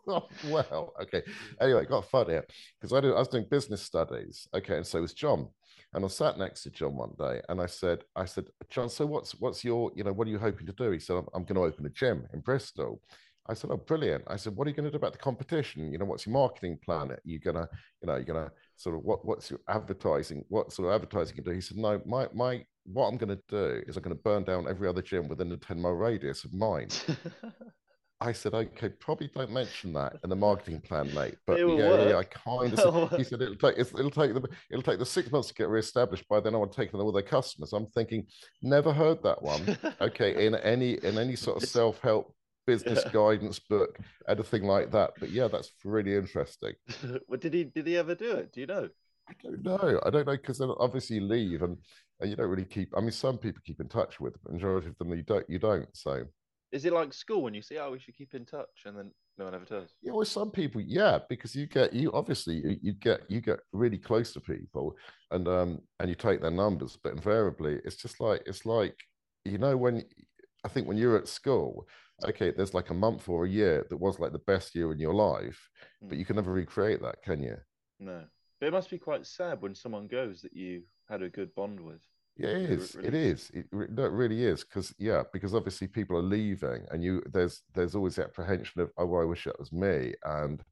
[0.05, 1.23] Thought, well, okay.
[1.61, 2.45] Anyway, it got funnier
[2.81, 4.49] because I, did, I was doing business studies.
[4.55, 5.49] Okay, and so was John.
[5.95, 9.07] And I sat next to John one day, and I said, I said, John, so
[9.07, 10.91] what's what's your, you know, what are you hoping to do?
[10.91, 13.01] He said, I'm, I'm going to open a gym in Bristol.
[13.49, 14.25] I said, oh, brilliant.
[14.27, 15.93] I said, what are you going to do about the competition?
[15.93, 17.13] You know, what's your marketing plan?
[17.13, 17.69] Are you gonna,
[18.03, 20.45] you know, you're gonna sort of what what's your advertising?
[20.49, 21.57] What sort of advertising you can do?
[21.57, 24.45] He said, no, my my what I'm going to do is I'm going to burn
[24.45, 26.89] down every other gym within a 10 mile radius of mine.
[28.21, 31.37] I said, okay, probably don't mention that in the marketing plan, mate.
[31.47, 33.13] But yeah, yeah, I kind of.
[33.17, 36.27] He said it'll take it'll take the it'll take the six months to get reestablished.
[36.29, 37.73] By then, I want to take them all their customers.
[37.75, 38.27] I'm thinking,
[38.63, 39.77] never heard that one.
[40.01, 42.35] Okay, in any in any sort of self help
[42.67, 43.11] business Yeah.
[43.11, 43.99] guidance book,
[44.29, 45.13] anything like that.
[45.21, 46.75] But yeah, that's really interesting.
[47.29, 48.53] well, did he did he ever do it?
[48.53, 48.89] Do you know?
[49.29, 50.01] I don't know.
[50.05, 51.77] I don't know because then obviously you leave and,
[52.21, 52.91] and you don't really keep.
[52.97, 55.49] I mean, some people keep in touch with, but majority of them you don't.
[55.49, 55.89] You don't.
[55.97, 56.25] So
[56.73, 59.11] Is it like school when you say, "Oh, we should keep in touch," and then
[59.39, 59.91] no one ever does?
[60.03, 63.99] Yeah, well, some people, yeah, because you get you obviously you get you get really
[63.99, 64.97] close to people,
[65.33, 68.95] and um and you take their numbers, but invariably it's just like it's like
[69.45, 70.05] you know when
[70.65, 71.87] I think when you're at school,
[72.25, 74.99] okay, there's like a month or a year that was like the best year in
[74.99, 75.69] your life,
[76.03, 76.19] but Mm.
[76.19, 77.57] you can never recreate that, can you?
[77.99, 78.25] No,
[78.61, 81.81] but it must be quite sad when someone goes that you had a good bond
[81.81, 82.03] with.
[82.37, 82.95] Yeah, it is.
[82.95, 83.51] It really is.
[83.55, 84.63] It, no, it really is.
[84.63, 88.91] Because yeah, because obviously people are leaving, and you there's there's always the apprehension of
[88.99, 90.63] oh, I wish that was me, and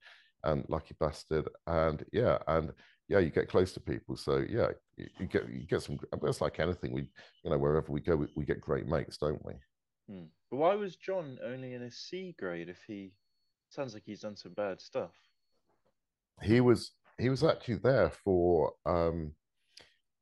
[0.44, 2.72] and lucky bastard, and yeah, and
[3.08, 4.16] yeah, you get close to people.
[4.16, 5.98] So yeah, you, you get you get some.
[6.24, 6.92] It's like anything.
[6.92, 7.08] We
[7.42, 9.54] you know wherever we go, we, we get great mates, don't we?
[10.08, 10.24] Hmm.
[10.50, 13.12] But why was John only in a C grade if he
[13.70, 15.12] sounds like he's done some bad stuff?
[16.42, 19.32] He was he was actually there for um,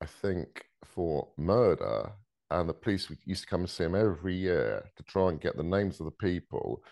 [0.00, 2.12] I think for murder,
[2.50, 5.56] and the police used to come and see him every year to try and get
[5.56, 6.82] the names of the people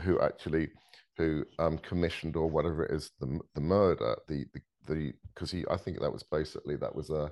[0.00, 0.68] who actually
[1.16, 5.64] who um, commissioned or whatever it is the the murder the the the because he
[5.70, 7.30] I think that was basically that was a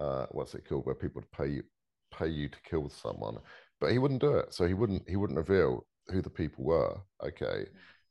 [0.00, 1.62] uh, what's it called where people would pay you
[2.10, 3.38] pay you to kill someone,
[3.80, 4.54] but he wouldn't do it.
[4.54, 6.96] So he wouldn't he wouldn't reveal who the people were.
[7.24, 7.66] Okay,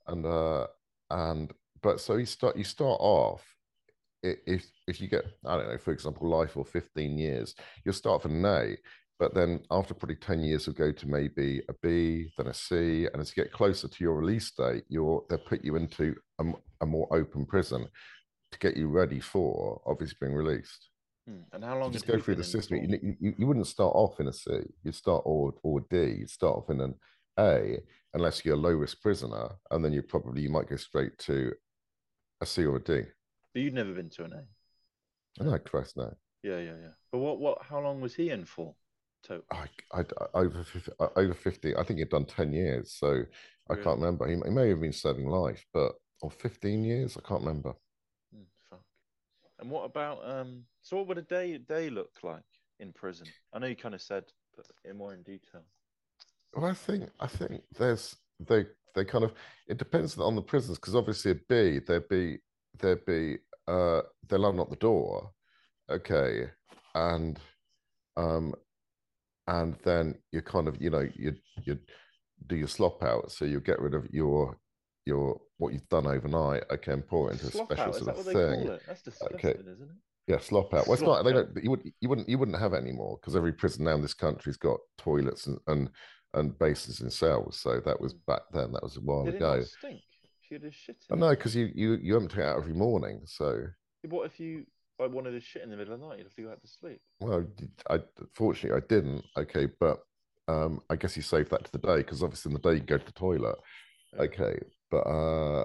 [0.07, 0.67] and uh
[1.09, 3.43] and but so you start you start off
[4.23, 8.21] if if you get I don't know for example life or 15 years you'll start
[8.21, 8.77] from an A
[9.19, 13.05] but then after probably 10 years you'll go to maybe a B then a C
[13.05, 16.15] and as you get closer to your release date you're they'll put you into
[16.81, 17.87] a more open prison
[18.51, 20.89] to get you ready for obviously being released
[21.27, 21.41] Hmm.
[21.51, 21.91] And how you long?
[21.91, 24.95] just go through the system you, you, you wouldn't start off in a C you'd
[24.95, 26.95] start or or D you'd start off in an
[27.37, 27.79] A
[28.13, 31.51] unless you're a low risk prisoner and then you probably you might go straight to
[32.39, 33.01] a C or a D
[33.53, 34.33] But you'd never been to an
[35.39, 35.43] A.
[35.43, 36.95] no Christ no Yeah, yeah, yeah.
[37.11, 37.57] But what, what?
[37.61, 38.73] How long was he in for?
[39.23, 43.23] To I, I, over 50, uh, over 50 I think he'd done 10 years so
[43.69, 47.27] I can't remember he, he may have been serving life but or 15 years I
[47.27, 47.73] can't remember.
[49.59, 50.65] And what about um?
[50.81, 52.43] So what would a day day look like
[52.79, 53.33] in prison?
[53.53, 55.63] I know you kind of said, but in more in detail.
[56.53, 58.65] well I think I think there's they
[58.95, 59.33] they kind of
[59.67, 62.39] it depends on the prisons because obviously a B there'd be
[62.79, 65.31] there'd be uh they'll unlock the door
[65.89, 66.49] okay
[66.95, 67.39] and
[68.17, 68.53] um
[69.47, 71.77] and then you kind of you know you you
[72.47, 74.57] do your slop out so you get rid of your
[75.07, 78.25] your what you've done overnight okay and pour it into a special out, sort of
[78.25, 78.83] thing it?
[78.87, 79.59] That's disgusting, Okay.
[79.59, 79.95] isn't it?
[80.27, 80.85] Yeah, slop out.
[80.87, 81.23] Well, it's Slop not.
[81.23, 81.63] They don't.
[81.63, 81.93] You wouldn't.
[82.01, 82.29] You wouldn't.
[82.29, 85.57] You wouldn't have it anymore because every prison now in this country's got toilets and
[85.67, 85.89] and,
[86.33, 87.57] and basins in cells.
[87.59, 88.25] So that was Mm.
[88.27, 88.73] back then.
[88.73, 89.57] That was a while Did it ago.
[89.59, 90.01] not stink?
[90.43, 92.73] If you had a shit I know because you you you empty it out every
[92.73, 93.21] morning.
[93.25, 93.67] So
[94.03, 94.65] What if you
[94.99, 96.17] I wanted to shit in the middle of the night?
[96.17, 96.99] You'd have to go out to sleep.
[97.21, 97.45] well,
[97.89, 97.99] I
[98.33, 99.23] fortunately I didn't.
[99.37, 99.99] Okay, but
[100.49, 102.81] um, I guess you saved that to the day because obviously in the day you
[102.81, 103.55] go to the toilet.
[104.19, 104.59] Okay,
[104.91, 105.63] but uh,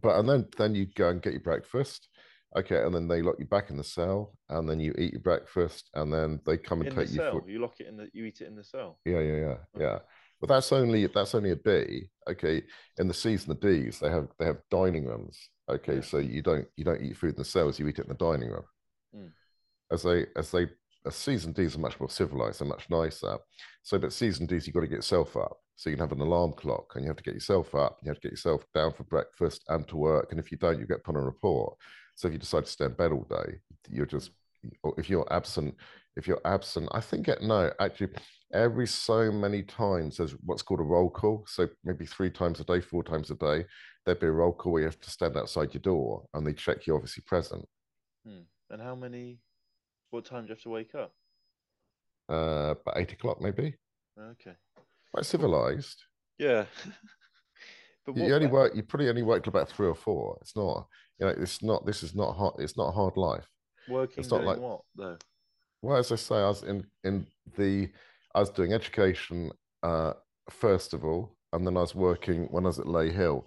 [0.00, 2.08] but and then then you go and get your breakfast.
[2.56, 5.20] Okay, and then they lock you back in the cell, and then you eat your
[5.20, 7.88] breakfast, and then they come and In the take you for cell, you lock it
[7.88, 8.98] in the, you eat it in the cell.
[9.04, 9.84] Yeah, yeah, yeah, Okay.
[9.84, 9.98] yeah.
[10.40, 12.08] But that's only that's only a B.
[12.28, 12.62] Okay,
[12.98, 15.50] in the C's and the D's, they have they have dining rooms.
[15.68, 16.00] Okay, Yeah.
[16.00, 18.14] so you don't you don't eat food in the cells, you eat it in the
[18.14, 18.64] dining room.
[19.14, 19.30] Mm.
[19.90, 20.68] As they as they
[21.10, 23.38] C's and D's are much more civilized, they're much nicer.
[23.82, 25.58] So, but and D's, you've got to get yourself up.
[25.76, 27.98] So you can have an alarm clock, and you have to get yourself up.
[28.02, 30.28] You have to get yourself down for breakfast and to work.
[30.30, 31.76] And if you don't, you get put on a report.
[32.16, 34.32] So if you decide to stay in bed all day, you're just
[34.96, 35.76] if you're absent
[36.18, 38.08] if you're absent, I think it no, actually,
[38.52, 41.44] every so many times there's what's called a roll call.
[41.46, 43.64] So maybe three times a day, four times a day,
[44.04, 46.52] there'd be a roll call where you have to stand outside your door and they
[46.52, 47.64] check you're obviously present.
[48.26, 48.40] Hmm.
[48.70, 49.38] And how many?
[50.10, 51.12] What time do you have to wake up?
[52.30, 53.74] Uh, about eight o'clock maybe.
[54.18, 54.52] Okay.
[55.12, 56.02] Quite civilized.
[56.38, 56.64] Yeah.
[58.06, 58.74] but You what, only work.
[58.74, 60.38] You probably only work till about three or four.
[60.40, 60.86] It's not.
[61.18, 61.86] You know, it's not.
[61.86, 62.54] This is not hard.
[62.58, 63.48] It's not a hard life.
[63.88, 65.16] working it's not like- what though?
[65.80, 67.88] Well, as I say, I was in in the.
[68.34, 69.50] I was doing education
[69.82, 70.12] uh,
[70.50, 73.44] first of all, and then I was working when I was at Leyhill.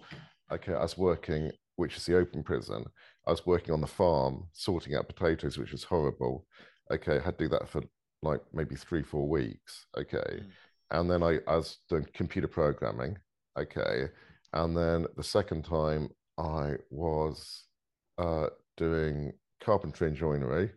[0.50, 2.84] Okay, I was working, which is the open prison.
[3.26, 6.46] I was working on the farm, sorting out potatoes, which was horrible.
[6.90, 7.82] Okay, I had to do that for
[8.22, 9.86] like maybe three, four weeks.
[9.96, 10.50] Okay, Mm.
[10.90, 13.18] and then I, I was doing computer programming.
[13.58, 14.08] Okay,
[14.52, 17.64] and then the second time I was
[18.18, 20.72] uh, doing carpentry and joinery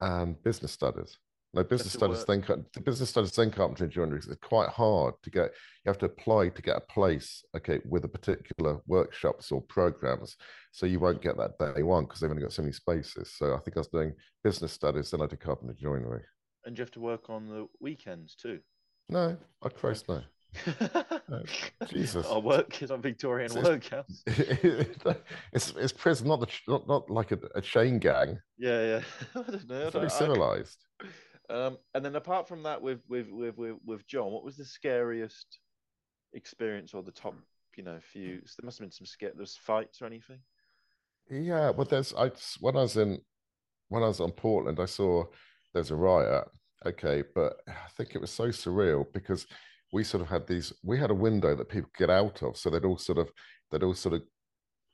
[0.00, 1.18] and business studies.
[1.54, 4.18] No, business studies work- then the business studies then carpentry and joinery.
[4.18, 5.52] It's quite hard to get.
[5.84, 10.36] You have to apply to get a place, okay, with a particular workshops or programs.
[10.72, 13.34] So you won't get that day one because they've only got so many spaces.
[13.36, 14.12] So I think I was doing
[14.42, 16.22] business studies, then I did carpentry and joinery.
[16.64, 18.58] And you have to work on the weekends too.
[19.08, 20.22] No, I Christ no.
[21.88, 22.26] Jesus.
[22.26, 24.22] Our work is on Victorian It's- workhouse.
[25.52, 28.38] it's it's prison, not the not not like a, a chain gang.
[28.58, 29.00] Yeah, yeah.
[29.40, 29.80] I don't know.
[29.80, 30.78] I It's very I- civilized.
[31.50, 35.58] Um, and then apart from that, with with with with, John, what was the scariest
[36.32, 37.34] experience or the top,
[37.76, 38.40] you know, few?
[38.58, 39.32] There must have been some scare.
[39.36, 40.40] There's fights or anything.
[41.30, 42.30] Yeah, but there's I
[42.60, 43.18] when I was in
[43.88, 45.24] when I was on Portland, I saw
[45.72, 46.44] there's a riot.
[46.86, 49.46] Okay, but I think it was so surreal because
[49.92, 52.56] we sort of had these we had a window that people could get out of,
[52.56, 53.30] so they'd all sort of
[53.70, 54.22] they'd all sort of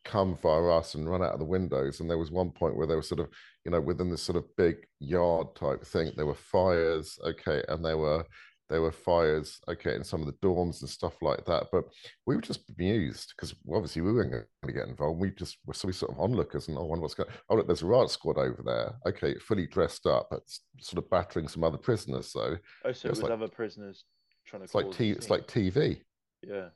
[0.05, 2.01] come via us and run out of the windows.
[2.01, 3.29] And there was one point where there was sort of,
[3.65, 7.85] you know, within this sort of big yard type thing, there were fires, okay, and
[7.85, 8.25] there were
[8.69, 11.67] there were fires, okay, in some of the dorms and stuff like that.
[11.73, 11.87] But
[12.25, 15.21] we were just bemused because obviously we weren't going to get involved.
[15.21, 17.31] We just were so we sort of onlookers and oh, I wonder what's going.
[17.49, 18.95] Oh, look, there's a riot squad over there.
[19.13, 20.43] Okay, fully dressed up, but
[20.81, 22.31] sort of battering some other prisoners.
[22.31, 24.05] So Oh, so it was like- other prisoners
[24.47, 24.65] trying to.
[24.67, 26.01] it's like t- it's like TV.
[26.47, 26.69] yeah,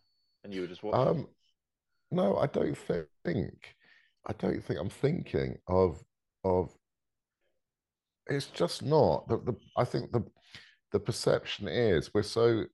[0.43, 1.09] and you were just watching.
[1.21, 1.29] Um,
[2.15, 3.75] no, I don't think.
[4.27, 6.03] I don't think I'm thinking of
[6.45, 6.73] of.
[8.27, 10.25] It's just not the, the I think the
[10.93, 12.65] the perception is we're so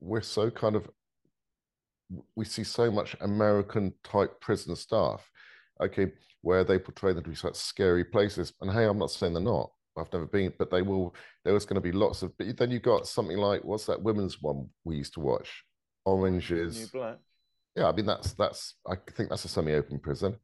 [0.00, 0.88] we're so kind of
[2.36, 5.30] we see so much American type prison stuff,
[5.80, 8.52] okay, where they portray them to be such scary places.
[8.60, 9.70] And hey, I'm not saying they're not.
[9.96, 11.14] I've never been, but they will.
[11.44, 12.36] There was going to be lots of.
[12.36, 15.64] But then you got something like what's that women's one we used to watch?
[16.04, 16.80] Oranges.
[16.80, 17.18] New Black.
[17.76, 20.36] Yeah, I mean that's that's I think that's a semi-open prison.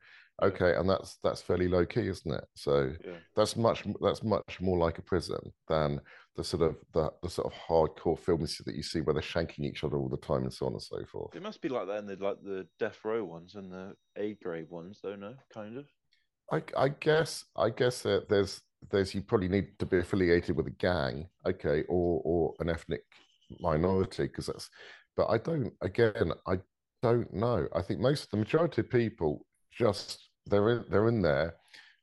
[0.42, 2.44] Okay, and that's that's fairly low key, isn't it?
[2.54, 3.18] So Yeah.
[3.36, 6.00] that's much that's much more like a prison than
[6.36, 9.64] the sort of the, the sort of hardcore films that you see where they're shanking
[9.64, 11.34] each other all the time and so on and so forth.
[11.36, 14.34] It must be like that in the like the death row ones and the A
[14.42, 15.16] grade ones, though.
[15.16, 15.86] No, kind of.
[16.50, 20.66] I I guess I guess that there's there's you probably need to be affiliated with
[20.66, 23.02] a gang, okay, or or an ethnic
[23.60, 24.70] minority because that's.
[25.16, 25.72] But I don't.
[25.82, 26.60] Again, I
[27.02, 27.68] don't know.
[27.74, 31.54] I think most the majority of people just they're in they're in there.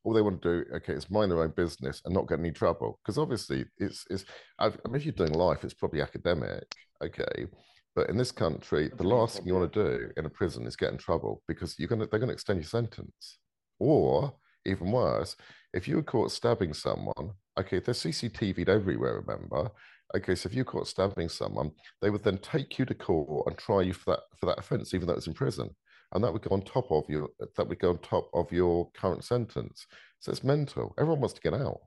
[0.03, 2.51] All they want to do, okay, is mind their own business and not get any
[2.51, 2.97] trouble.
[3.03, 4.25] Because obviously, it's it's.
[4.57, 6.63] I mean, if you're doing life, it's probably academic,
[7.03, 7.47] okay.
[7.93, 10.75] But in this country, the last thing you want to do in a prison is
[10.75, 13.39] get in trouble because you're gonna they're gonna extend your sentence.
[13.79, 14.33] Or
[14.65, 15.35] even worse,
[15.73, 19.71] if you were caught stabbing someone, okay, they're CCTV'd everywhere, remember?
[20.15, 23.57] Okay, so if you caught stabbing someone, they would then take you to court and
[23.57, 25.69] try you for that for that offence, even though it's in prison.
[26.13, 28.89] And that would go on top of your that would go on top of your
[28.91, 29.85] current sentence.
[30.19, 30.93] So it's mental.
[30.97, 31.79] Everyone wants to get out.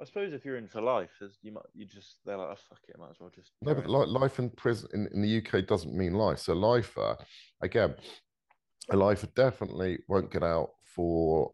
[0.00, 1.10] I suppose if you're in for life,
[1.42, 3.50] you might you just they're like, oh, fuck it, might as well just.
[3.62, 6.38] No, but on." li- life in prison in, in the UK doesn't mean life.
[6.38, 7.16] So lifer, uh,
[7.60, 7.96] again,
[8.90, 11.52] a lifer definitely won't get out for.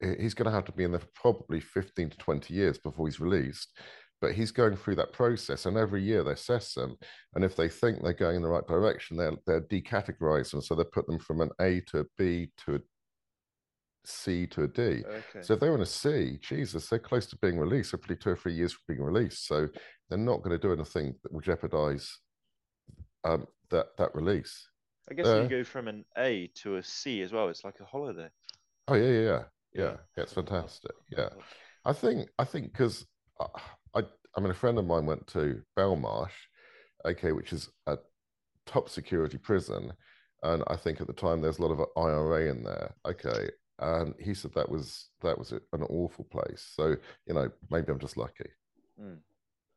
[0.00, 3.06] He's going to have to be in there for probably fifteen to twenty years before
[3.08, 3.70] he's released.
[4.20, 6.96] But he's going through that process, and every year they assess them,
[7.34, 10.60] and if they think they're going in the right direction, they're they're decategorized them.
[10.60, 12.78] So they put them from an A to a B to a
[14.04, 14.82] C to a D.
[14.82, 15.42] Okay.
[15.42, 17.92] So if they're in a C, Jesus, they're close to being released.
[17.92, 19.46] They're probably two or three years from being released.
[19.46, 19.68] So
[20.08, 22.18] they're not going to do anything that will jeopardize
[23.24, 24.68] um, that that release.
[25.10, 27.48] I guess uh, you go from an A to a C as well.
[27.48, 28.28] It's like a holiday.
[28.88, 29.42] Oh yeah, yeah, yeah, yeah.
[29.72, 29.96] Yeah.
[30.16, 30.92] yeah it's fantastic.
[31.10, 31.28] Yeah,
[31.84, 33.06] I think I think because
[33.40, 34.02] I
[34.36, 36.32] I mean a friend of mine went to Belmarsh,
[37.04, 37.98] okay, which is a
[38.66, 39.92] top security prison,
[40.42, 42.94] and I think at the time there's a lot of IRA in there.
[43.06, 46.72] Okay, and he said that was that was an awful place.
[46.74, 46.96] So
[47.26, 48.50] you know, maybe I'm just lucky
[49.00, 49.18] Mm.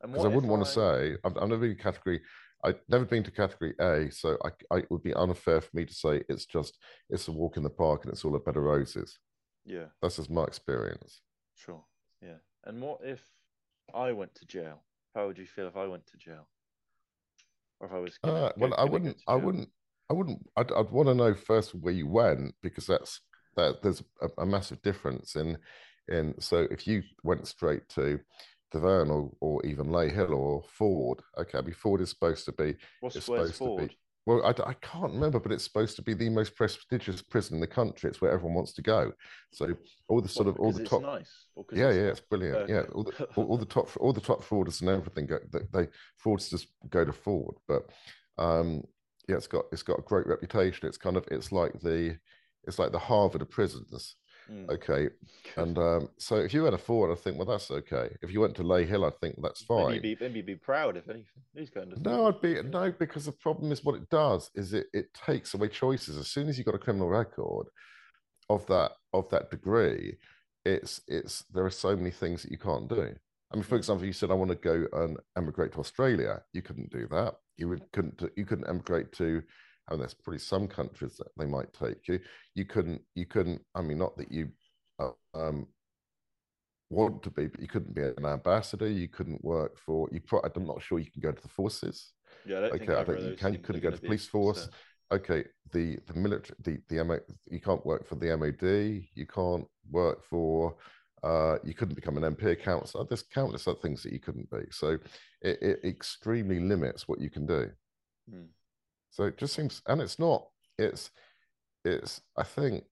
[0.00, 2.20] Because I wouldn't want to say I've, I've never been category.
[2.64, 5.84] I've never been to category A, so I, I it would be unfair for me
[5.84, 6.76] to say it's just
[7.08, 9.18] it's a walk in the park and it's all a bed of roses.
[9.64, 11.20] Yeah, That's just my experience.
[11.54, 11.84] sure.
[12.20, 12.38] Yeah.
[12.64, 13.24] And what if
[13.94, 14.82] I went to jail?
[15.14, 16.48] How would you feel if I went to jail?
[17.80, 19.16] Or if I was gonna, Uh, well, I gonna wouldn't.
[19.26, 19.68] I wouldn't.
[20.10, 20.50] I wouldn't.
[20.56, 23.20] I'd, I'd want to know first where you went because that's
[23.56, 23.82] that.
[23.82, 25.58] There's a, a massive difference in
[26.08, 26.34] in.
[26.40, 28.20] So if you went straight to
[28.72, 32.76] Devon or, or even Leyhill or Ford, okay, I mean Ford is supposed to be.
[33.00, 33.94] What's supposed to be- Ford?
[34.24, 37.60] Well, I, I, can't remember, but it's supposed to be the most prestigious prison in
[37.60, 38.08] the country.
[38.08, 39.12] It's where everyone wants to go.
[39.52, 39.74] So
[40.08, 41.02] all the sort What, of all the top.
[41.02, 41.46] nice.
[41.72, 42.68] Yeah, yeah, it's brilliant.
[42.68, 45.60] Yeah, all the all, all the top all the top frauders and everything go they,
[45.72, 45.88] they
[46.24, 47.90] fraudsters go to Ford, but
[48.38, 48.84] um,
[49.28, 50.86] yeah, it's got it's got a great reputation.
[50.86, 52.16] It's kind of it's like the
[52.64, 54.16] it's like the Harvard of prisons.
[54.50, 55.08] Mm, Okay,
[55.56, 58.16] and um, so if you went to Ford, I think well that's okay.
[58.22, 59.92] If you went to Leyhill, I think well, that's Maybe fine.
[59.94, 61.42] you'd be, maybe you'd be proud if anything.
[61.54, 64.72] He's going to No, I'd be no because the problem is what it does is
[64.72, 66.16] it it takes away choices.
[66.16, 67.66] As soon as you've got a criminal record
[68.48, 70.16] of that of that degree,
[70.64, 73.14] it's it's there are so many things that you can't do.
[73.52, 73.78] I mean, for Mm.
[73.78, 76.42] example, you said I want to go and emigrate to Australia.
[76.52, 77.34] You couldn't do that.
[77.58, 79.42] You would couldn't you couldn't emigrate to.
[79.88, 82.20] I mean, there's probably some countries that they might take you.
[82.54, 83.02] You couldn't.
[83.14, 83.62] You couldn't.
[83.74, 84.48] I mean, not that you
[84.98, 85.66] uh, um,
[86.90, 88.88] want to be, but you couldn't be an ambassador.
[88.88, 90.08] You couldn't work for.
[90.12, 90.20] You.
[90.20, 92.12] Pro- I'm not sure you can go to the forces.
[92.46, 94.06] Yeah, I don't think Okay, I either don't- you can- you couldn't go gonna the
[94.06, 94.68] police force.
[95.12, 97.18] okay the the military the the MO,
[97.50, 100.74] you can't work for the MOD you can't work for
[101.22, 104.62] uh you couldn't become an MP councillor there's countless other things that you couldn't be
[104.70, 104.98] so
[105.42, 107.70] it, it extremely limits what you can do
[108.30, 108.46] Hmm.
[109.12, 110.48] So it just seems and it's not
[110.78, 111.10] it's
[111.84, 112.84] it's I think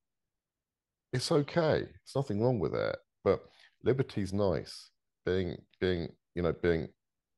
[1.13, 3.41] it's okay It's nothing wrong with it but
[3.83, 4.91] liberty's nice
[5.27, 6.89] being being you know being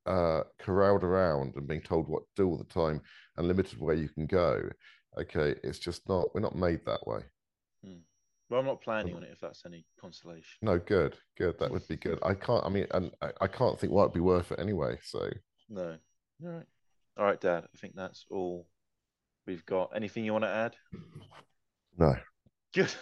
[0.06, 3.00] uh corralled around and being told what to do all the time
[3.36, 4.68] and limited where you can go
[5.18, 7.20] okay it's just not we're not made that way
[8.50, 10.58] Well, I'm not planning on it if that's any consolation.
[10.60, 13.78] no good good that would be good i can't i mean and i, I can't
[13.78, 15.30] think why it'd be worth it anyway so
[15.70, 15.96] No.
[16.44, 16.66] All right.
[17.18, 17.64] All right, Dad.
[17.64, 18.66] I think that's all
[19.46, 19.90] we've got.
[19.94, 20.74] Anything you want to add?
[21.98, 22.14] no
[22.74, 22.92] Good.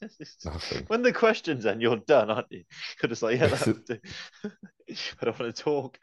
[0.44, 2.64] nothing when the questions end, you're done, aren't you?
[3.02, 3.98] You're just like, yeah, that'll do.
[4.44, 5.98] I don't want to talk.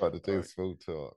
[0.00, 0.46] right to do Alright.
[0.46, 1.16] full talk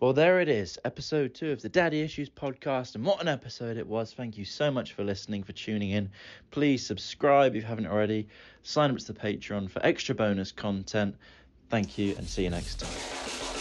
[0.00, 2.94] Well, there it is, episode two of the Daddy Issues podcast.
[2.94, 4.14] And what an episode it was.
[4.14, 6.10] Thank you so much for listening, for tuning in.
[6.50, 8.26] Please subscribe if you haven't already.
[8.62, 11.14] Sign up to the Patreon for extra bonus content.
[11.68, 13.51] Thank you and see you next time.